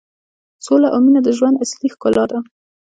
[0.65, 2.37] سوله او مینه د ژوند اصلي ښکلا ده.